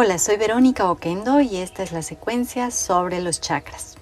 [0.00, 3.96] Hola, soy Verónica Oquendo y esta es la secuencia sobre los chakras.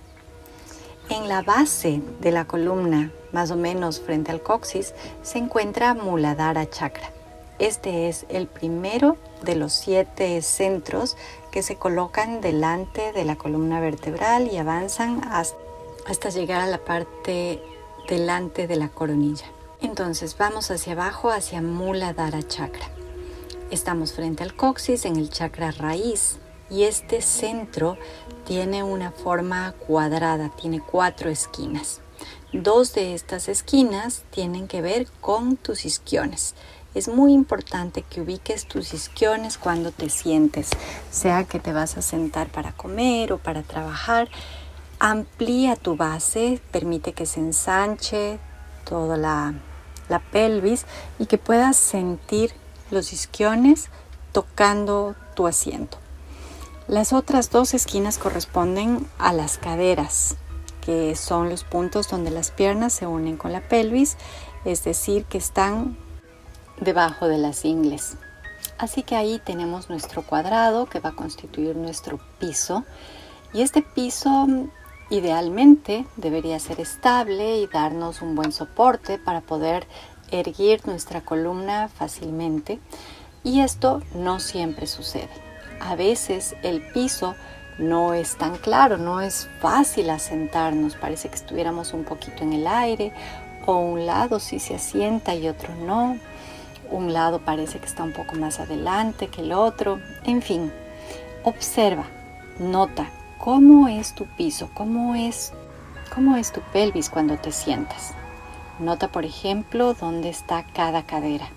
[1.08, 6.68] En la base de la columna, más o menos frente al coxis, se encuentra Muladhara
[6.68, 7.10] Chakra.
[7.58, 11.16] Este es el primero de los siete centros
[11.50, 17.62] que se colocan delante de la columna vertebral y avanzan hasta llegar a la parte
[18.06, 19.46] delante de la coronilla.
[19.80, 22.86] Entonces vamos hacia abajo, hacia Muladhara Chakra.
[23.70, 26.38] Estamos frente al coxis en el chakra raíz
[26.70, 27.98] y este centro
[28.44, 32.00] tiene una forma cuadrada, tiene cuatro esquinas.
[32.52, 36.54] Dos de estas esquinas tienen que ver con tus isquiones.
[36.94, 40.70] Es muy importante que ubiques tus isquiones cuando te sientes,
[41.10, 44.28] sea que te vas a sentar para comer o para trabajar.
[45.00, 48.38] Amplía tu base, permite que se ensanche
[48.88, 49.54] toda la,
[50.08, 50.86] la pelvis
[51.18, 52.52] y que puedas sentir
[52.90, 53.88] los isquiones
[54.32, 55.98] tocando tu asiento.
[56.88, 60.36] Las otras dos esquinas corresponden a las caderas,
[60.80, 64.16] que son los puntos donde las piernas se unen con la pelvis,
[64.64, 65.96] es decir, que están
[66.80, 68.16] debajo de las ingles.
[68.78, 72.84] Así que ahí tenemos nuestro cuadrado que va a constituir nuestro piso
[73.52, 74.46] y este piso
[75.08, 79.86] idealmente debería ser estable y darnos un buen soporte para poder
[80.30, 82.78] erguir nuestra columna fácilmente
[83.44, 85.30] y esto no siempre sucede.
[85.80, 87.34] A veces el piso
[87.78, 92.66] no es tan claro, no es fácil asentarnos, parece que estuviéramos un poquito en el
[92.66, 93.12] aire
[93.66, 96.18] o un lado sí se asienta y otro no,
[96.90, 100.72] un lado parece que está un poco más adelante que el otro, en fin,
[101.44, 102.04] observa,
[102.58, 105.52] nota cómo es tu piso, cómo es,
[106.14, 108.14] cómo es tu pelvis cuando te sientas.
[108.78, 111.48] Nota, por ejemplo, dónde está cada cadera.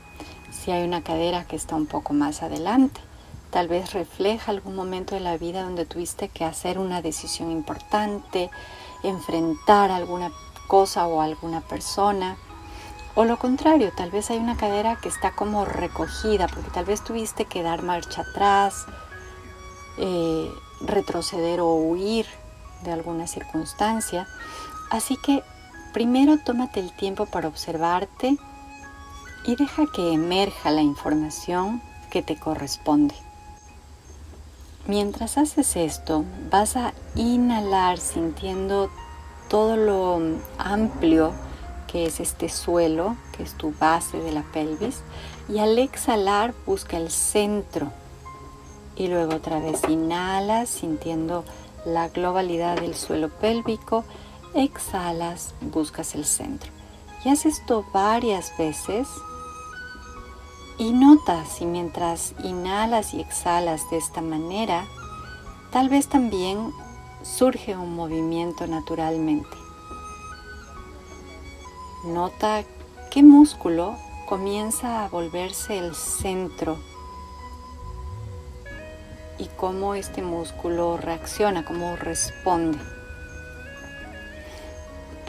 [0.52, 3.02] Si hay una cadera que está un poco más adelante,
[3.50, 8.50] tal vez refleja algún momento de la vida donde tuviste que hacer una decisión importante,
[9.04, 10.32] enfrentar alguna
[10.68, 12.38] cosa o alguna persona.
[13.16, 17.04] O lo contrario, tal vez hay una cadera que está como recogida, porque tal vez
[17.04, 18.86] tuviste que dar marcha atrás,
[19.98, 20.50] eh,
[20.80, 22.28] retroceder o huir
[22.84, 24.26] de alguna circunstancia.
[24.90, 25.44] Así que
[26.00, 28.38] Primero tómate el tiempo para observarte
[29.46, 33.14] y deja que emerja la información que te corresponde.
[34.88, 38.90] Mientras haces esto, vas a inhalar sintiendo
[39.50, 40.22] todo lo
[40.58, 41.34] amplio
[41.92, 45.02] que es este suelo, que es tu base de la pelvis,
[45.50, 47.92] y al exhalar busca el centro.
[48.96, 51.44] Y luego otra vez inhalas sintiendo
[51.86, 54.06] la globalidad del suelo pélvico
[54.54, 56.72] exhalas, buscas el centro.
[57.24, 59.08] Y haces esto varias veces
[60.78, 64.86] y notas si mientras inhalas y exhalas de esta manera,
[65.72, 66.72] tal vez también
[67.22, 69.58] surge un movimiento naturalmente.
[72.06, 72.64] Nota
[73.12, 76.78] qué músculo comienza a volverse el centro
[79.38, 82.99] y cómo este músculo reacciona, cómo responde.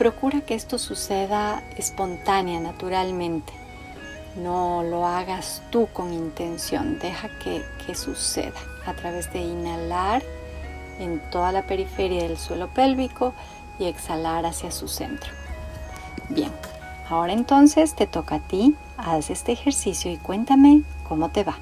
[0.00, 3.52] Procura que esto suceda espontánea, naturalmente.
[4.34, 10.22] No lo hagas tú con intención, deja que, que suceda a través de inhalar
[11.00, 13.34] en toda la periferia del suelo pélvico
[13.78, 15.32] y exhalar hacia su centro.
[16.30, 16.50] Bien,
[17.10, 21.58] ahora entonces te toca a ti, haz este ejercicio y cuéntame cómo te va.